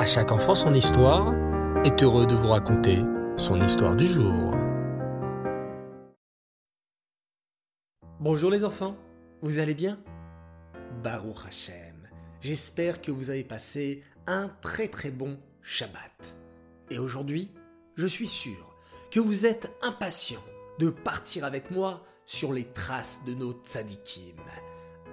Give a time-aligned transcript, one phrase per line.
[0.00, 1.34] À chaque enfant son histoire
[1.84, 3.00] est heureux de vous raconter
[3.36, 4.54] son histoire du jour.
[8.18, 8.96] Bonjour les enfants,
[9.42, 10.00] vous allez bien?
[11.02, 12.08] Baruch Hashem,
[12.40, 16.34] j'espère que vous avez passé un très très bon Shabbat.
[16.88, 17.50] Et aujourd'hui,
[17.94, 18.74] je suis sûr
[19.10, 20.40] que vous êtes impatients
[20.78, 24.40] de partir avec moi sur les traces de nos tzadikim.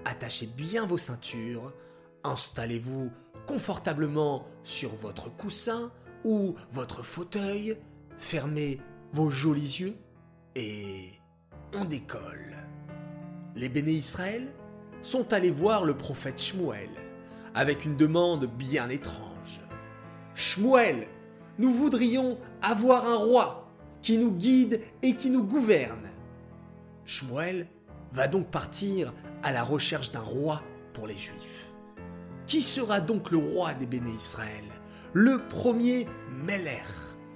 [0.05, 1.73] Attachez bien vos ceintures,
[2.23, 3.11] installez-vous
[3.45, 5.91] confortablement sur votre coussin
[6.23, 7.77] ou votre fauteuil,
[8.17, 8.79] fermez
[9.13, 9.95] vos jolis yeux
[10.55, 11.11] et
[11.73, 12.55] on décolle.
[13.55, 14.47] Les béné Israël
[15.01, 16.89] sont allés voir le prophète Shmuel
[17.55, 19.61] avec une demande bien étrange.
[20.35, 21.07] Shmuel,
[21.57, 26.09] nous voudrions avoir un roi qui nous guide et qui nous gouverne.
[27.05, 27.67] Shmuel
[28.11, 29.13] va donc partir
[29.43, 30.61] à la recherche d'un roi
[30.93, 31.73] pour les Juifs.
[32.47, 34.63] Qui sera donc le roi des béné Israël?
[35.11, 36.07] Le premier
[36.45, 36.81] Meler,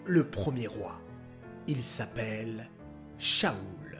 [0.05, 1.01] le premier roi.
[1.67, 2.69] Il s'appelle
[3.19, 3.99] Shaoul.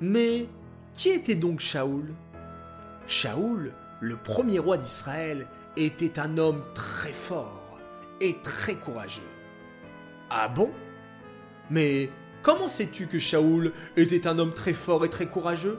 [0.00, 0.48] Mais
[0.94, 2.14] qui était donc Shaoul?
[3.06, 7.78] Shaoul, le premier roi d'Israël, était un homme très fort
[8.22, 9.28] et très courageux.
[10.30, 10.70] Ah bon?
[11.68, 12.08] Mais
[12.40, 15.78] comment sais-tu que Shaoul était un homme très fort et très courageux?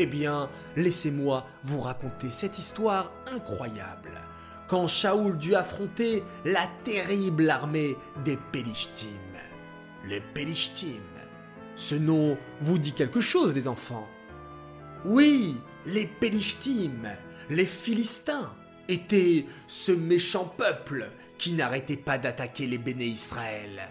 [0.00, 4.22] Eh bien, laissez-moi vous raconter cette histoire incroyable.
[4.68, 9.08] Quand Shaoul dut affronter la terrible armée des Pélishtim.
[10.06, 11.02] Les Pélishtim.
[11.74, 14.06] Ce nom vous dit quelque chose, les enfants
[15.04, 17.08] Oui, les Pélishtim,
[17.50, 18.52] les Philistins,
[18.86, 23.88] étaient ce méchant peuple qui n'arrêtait pas d'attaquer les béné Israël.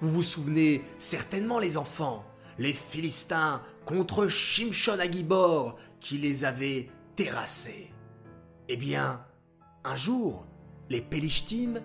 [0.00, 2.24] Vous vous souvenez certainement les enfants,
[2.58, 7.90] les Philistins contre Shimshon Agibor qui les avait terrassés.
[8.68, 9.24] Eh bien,
[9.84, 10.46] un jour,
[10.90, 11.80] les Pélishtim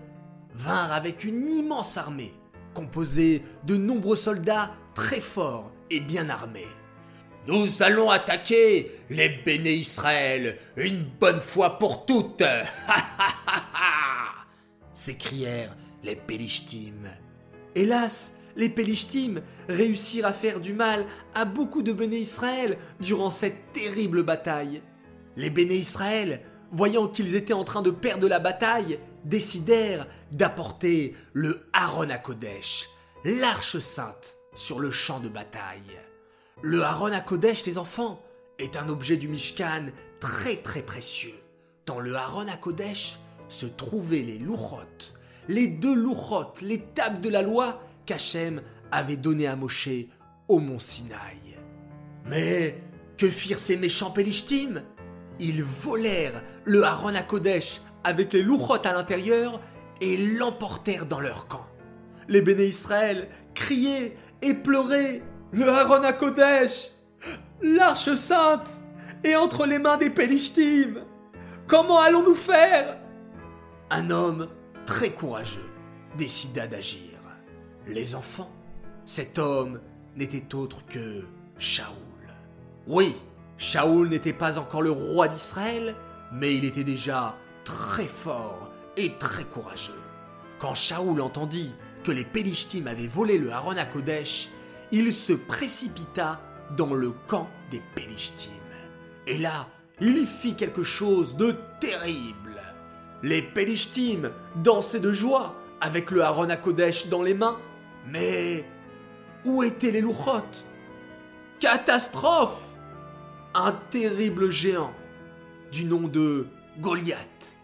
[0.54, 2.34] vinrent avec une immense armée,
[2.74, 6.68] composée de nombreux soldats très forts et bien armés.
[7.46, 12.44] Nous allons attaquer les béné Israël une bonne fois pour toutes.
[14.92, 17.08] s'écrièrent les Pélishtim.
[17.74, 19.40] Hélas, les Pélishtim
[19.70, 24.82] réussirent à faire du mal à beaucoup de béné Israël durant cette terrible bataille.
[25.36, 31.66] Les béné Israël, voyant qu'ils étaient en train de perdre la bataille, décidèrent d'apporter le
[31.72, 32.90] Aaron à Kodesh,
[33.24, 35.98] l'arche sainte, sur le champ de bataille.
[36.60, 38.20] Le Aaron à Kodesh, les enfants,
[38.58, 39.86] est un objet du Mishkan
[40.20, 41.38] très très précieux.
[41.86, 45.14] Dans le Aaron à Kodesh se trouvaient les louchot,
[45.48, 48.60] les deux louchot, les tables de la loi qu'Hachem
[48.90, 49.88] avait données à Moshe
[50.48, 51.60] au mont Sinaï.
[52.26, 52.82] Mais
[53.16, 54.82] que firent ces méchants Pélishtim?
[55.38, 59.60] Ils volèrent le Aaron à Kodesh avec les louchot à l'intérieur
[60.00, 61.64] et l'emportèrent dans leur camp.
[62.26, 65.22] Les béné Israël criaient et pleuraient
[65.52, 66.90] le Aaron à Kodesh,
[67.62, 68.70] l'arche sainte,
[69.22, 71.04] est entre les mains des Pélishtim.
[71.68, 72.98] Comment allons-nous faire?
[73.88, 74.48] Un homme
[74.84, 75.70] très courageux
[76.18, 77.09] décida d'agir.
[77.86, 78.50] Les enfants,
[79.04, 79.80] cet homme
[80.16, 81.24] n'était autre que
[81.58, 81.96] Shaoul.
[82.86, 83.16] Oui,
[83.58, 85.94] Shaoul n'était pas encore le roi d'Israël,
[86.32, 89.92] mais il était déjà très fort et très courageux.
[90.58, 91.72] Quand Shaoul entendit
[92.04, 94.48] que les Pélishtim avaient volé le Aaron à Kodesh,
[94.92, 96.40] il se précipita
[96.76, 98.52] dans le camp des Pélishtim.
[99.26, 99.68] Et là,
[100.00, 102.60] il y fit quelque chose de terrible.
[103.22, 107.58] Les Pélishtim dansaient de joie avec le Aaron à Kodesh dans les mains.
[108.06, 108.64] Mais
[109.44, 110.42] où étaient les louchot
[111.58, 112.62] Catastrophe
[113.54, 114.92] Un terrible géant
[115.72, 116.46] du nom de
[116.78, 117.56] Goliath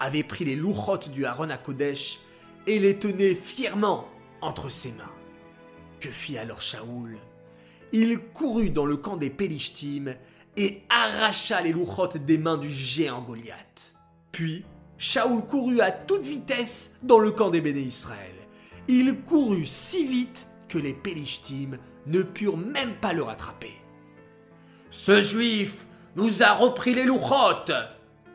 [0.00, 2.20] avait pris les louchot du Aaron à Kodesh
[2.66, 4.08] et les tenait fièrement
[4.40, 5.12] entre ses mains.
[6.00, 7.16] Que fit alors Shaoul?
[7.92, 10.14] Il courut dans le camp des Pélishtim
[10.56, 13.94] et arracha les louchot des mains du géant Goliath.
[14.32, 14.64] Puis,
[14.98, 18.34] Shaoul courut à toute vitesse dans le camp des béné Israël.
[18.88, 23.74] Il courut si vite que les Pélishtim ne purent même pas le rattraper.
[24.90, 25.86] Ce juif
[26.16, 27.72] nous a repris les louchot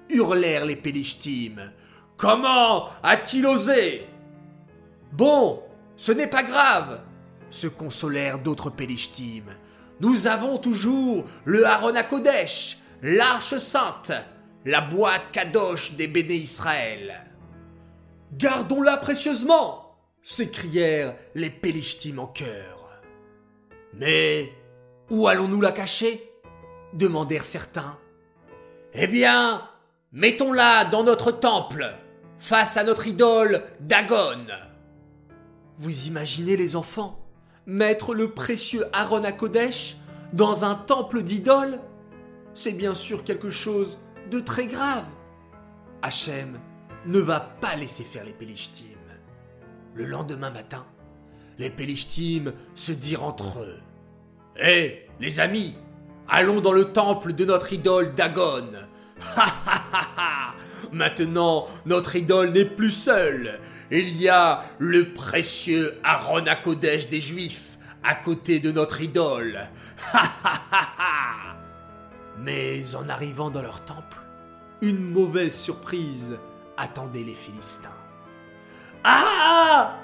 [0.09, 1.71] hurlèrent les Pélishtim.
[2.17, 4.03] Comment a-t-il osé?
[5.11, 5.61] Bon,
[5.95, 7.01] ce n'est pas grave,
[7.49, 9.43] se consolèrent d'autres Pélishtim.
[10.01, 14.11] Nous avons toujours le Aaron à Kodesh, l'arche sainte,
[14.65, 17.25] la boîte Kadosh des béné Israël.
[18.33, 19.88] Gardons-la précieusement
[20.23, 23.01] s'écrièrent les Pélishtim en chœur.
[23.93, 24.51] Mais
[25.09, 26.25] où allons-nous la cacher?
[26.93, 27.97] demandèrent certains.
[28.93, 29.67] Eh bien,
[30.11, 31.93] mettons-la dans notre temple,
[32.39, 34.45] face à notre idole Dagon.
[35.77, 37.19] Vous imaginez les enfants
[37.65, 39.97] mettre le précieux Aaron à Kodesh
[40.33, 41.79] dans un temple d'idoles
[42.53, 43.99] C'est bien sûr quelque chose
[44.31, 45.05] de très grave.
[46.01, 46.59] Hachem
[47.05, 48.98] ne va pas laisser faire les Pélishtim.
[49.95, 50.85] Le lendemain matin,
[51.57, 53.79] les Pélishtim se dirent entre eux
[54.61, 55.75] Hé, les amis,
[56.27, 58.69] allons dans le temple de notre idole Dagon.
[59.35, 60.55] Ha ha
[60.91, 63.59] Maintenant, notre idole n'est plus seule.
[63.91, 69.69] Il y a le précieux Aaron à des Juifs à côté de notre idole.
[70.13, 71.57] Ha ha ha
[72.37, 74.17] Mais en arrivant dans leur temple,
[74.81, 76.37] une mauvaise surprise
[76.77, 77.89] attendait les Philistins.
[79.03, 79.95] Ah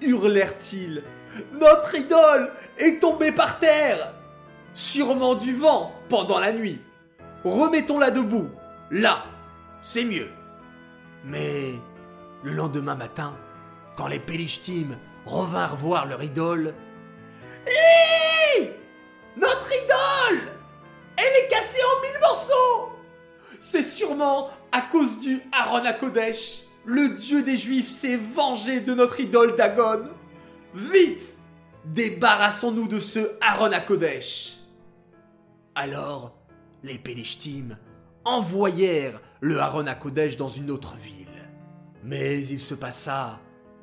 [0.00, 1.02] hurlèrent-ils.
[1.52, 4.12] Notre idole est tombée par terre
[4.74, 6.80] Sûrement du vent pendant la nuit.
[7.44, 8.48] Remettons-la debout.
[8.90, 9.24] Là,
[9.80, 10.30] c'est mieux.
[11.24, 11.74] Mais
[12.42, 13.36] le lendemain matin,
[13.96, 14.96] quand les Pélishtim
[15.26, 16.74] revinrent voir leur idole,
[17.66, 18.72] Hé
[19.36, 20.48] Notre idole
[21.16, 22.92] Elle est cassée en mille morceaux
[23.60, 26.67] C'est sûrement à cause du Aaron à Kodesh.
[26.84, 30.08] Le dieu des Juifs s'est vengé de notre idole Dagon.
[30.74, 31.36] Vite
[31.84, 34.58] Débarrassons-nous de ce Aaron à Kodesh.
[35.74, 36.34] Alors,
[36.82, 37.78] les Pélishtim
[38.24, 41.26] envoyèrent le Aaron à Kodesh dans une autre ville.
[42.04, 43.40] Mais il se passa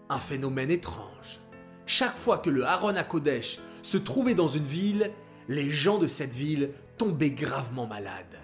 [0.10, 1.40] un phénomène étrange.
[1.86, 5.12] Chaque fois que le Aaron à Kodesh se trouvait dans une ville,
[5.48, 8.40] les gens de cette ville tombaient gravement malades.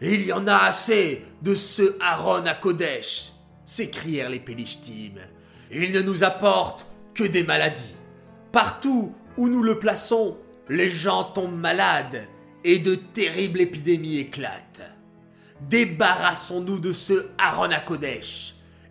[0.00, 3.32] Il y en a assez de ce Aaron à Kodesh
[3.68, 5.20] s'écrièrent les Pélishtim.
[5.70, 7.94] Il ne nous apporte que des maladies.
[8.50, 10.38] Partout où nous le plaçons,
[10.70, 12.26] les gens tombent malades
[12.64, 14.82] et de terribles épidémies éclatent.
[15.60, 17.84] Débarrassons-nous de ce Aaron à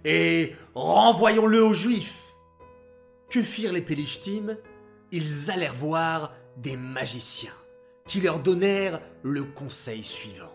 [0.05, 2.25] et renvoyons-le aux Juifs.
[3.31, 4.57] Que firent les Pélishtim
[5.11, 7.49] Ils allèrent voir des magiciens
[8.07, 10.53] qui leur donnèrent le conseil suivant.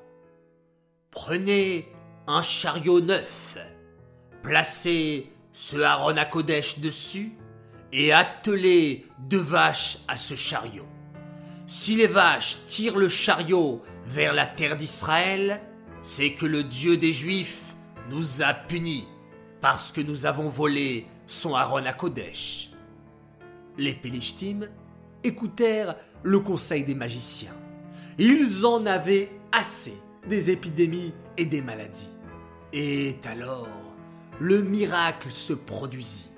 [1.10, 1.88] Prenez
[2.28, 3.58] un chariot neuf,
[4.42, 7.32] placez ce Aaron à Kodesh dessus
[7.92, 10.86] et attelez deux vaches à ce chariot.
[11.66, 15.60] Si les vaches tirent le chariot vers la terre d'Israël,
[16.02, 17.74] c'est que le Dieu des Juifs
[18.10, 19.06] nous a punis
[19.60, 22.70] parce que nous avons volé son Aaron à Kodesh.
[23.78, 24.68] Les Pélishtim
[25.22, 27.54] écoutèrent le conseil des magiciens.
[28.18, 29.94] Ils en avaient assez
[30.28, 32.10] des épidémies et des maladies.
[32.72, 33.68] Et alors,
[34.42, 36.28] le miracle se produisit.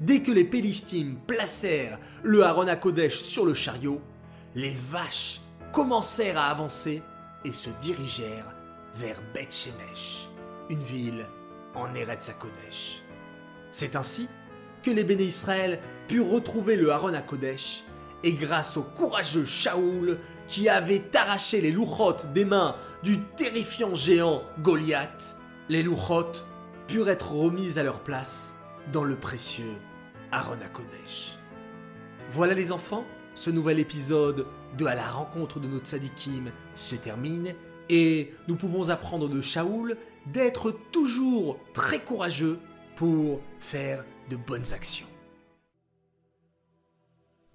[0.00, 4.00] Dès que les Pélishtim placèrent le Aaron à Kodesh sur le chariot,
[4.54, 7.02] les vaches commencèrent à avancer
[7.44, 8.54] et se dirigèrent
[8.94, 10.28] vers Beth Shemesh,
[10.70, 11.26] une ville
[11.74, 13.02] en Eretz Kodesh.
[13.70, 14.28] C'est ainsi
[14.82, 15.78] que les béné Israël
[16.08, 17.84] purent retrouver le Aaron à Kodesh
[18.24, 24.42] et grâce au courageux Shaoul qui avait arraché les louchotes des mains du terrifiant géant
[24.62, 25.36] Goliath,
[25.68, 26.46] les louchotes
[26.92, 28.54] purent être remises à leur place
[28.92, 29.78] dans le précieux
[30.30, 31.38] Aaron à Kodesh.
[32.30, 34.46] Voilà les enfants, ce nouvel épisode
[34.76, 37.54] de À la rencontre de notre Sadikim se termine
[37.88, 39.96] et nous pouvons apprendre de Shaoul
[40.26, 42.58] d'être toujours très courageux
[42.96, 45.11] pour faire de bonnes actions.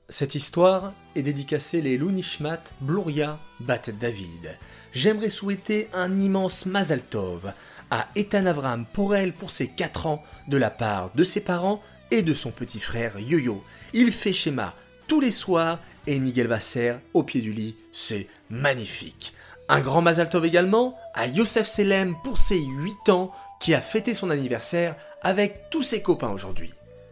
[0.10, 4.58] Cette histoire est dédicacée les Lunishmat Bluria Bat David.
[4.94, 7.52] J'aimerais souhaiter un immense Mazal Tov
[7.92, 12.22] à Ethan Avram Porel pour ses 4 ans de la part de ses parents et
[12.22, 13.62] de son petit frère Yo-Yo.
[13.92, 14.76] Il fait schéma
[15.08, 19.34] tous les soirs et Nigel Vasser au pied du lit, c'est magnifique.
[19.68, 24.14] Un grand Mazal Tov également à Yosef Selem pour ses 8 ans qui a fêté
[24.14, 26.72] son anniversaire avec tous ses copains aujourd'hui.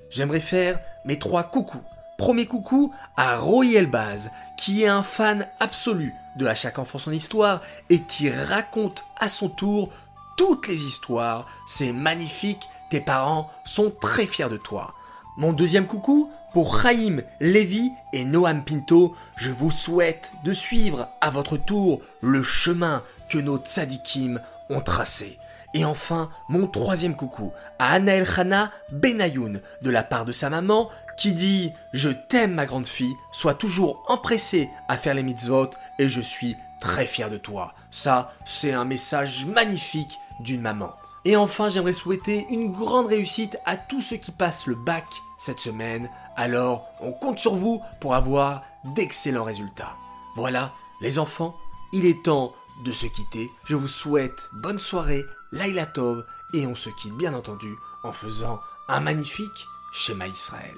[0.10, 1.84] J'aimerais faire mes trois coucous.
[2.18, 7.12] Premier coucou à Roy Elbaz, qui est un fan absolu de À chaque enfant son
[7.12, 9.90] histoire et qui raconte à son tour
[10.38, 11.46] toutes les histoires.
[11.68, 14.94] C'est magnifique, tes parents sont très fiers de toi.
[15.38, 21.30] Mon deuxième coucou pour Chaim Lévy et Noam Pinto, je vous souhaite de suivre à
[21.30, 25.38] votre tour le chemin que nos tzadikim ont tracé.
[25.76, 30.90] Et enfin, mon troisième coucou à Anna Elchana Benayoun de la part de sa maman
[31.18, 36.08] qui dit Je t'aime ma grande fille, sois toujours empressée à faire les mitzvot et
[36.08, 37.74] je suis très fier de toi.
[37.92, 40.94] Ça, c'est un message magnifique d'une maman.
[41.26, 45.06] Et enfin, j'aimerais souhaiter une grande réussite à tous ceux qui passent le bac
[45.40, 46.10] cette semaine.
[46.38, 48.64] Alors, on compte sur vous pour avoir
[48.96, 49.94] d'excellents résultats.
[50.38, 51.54] Voilà, les enfants,
[51.92, 52.54] il est temps
[52.84, 53.52] de se quitter.
[53.66, 58.62] Je vous souhaite bonne soirée, Laila Tov et on se quitte bien entendu en faisant
[58.88, 60.76] un magnifique schéma Israël.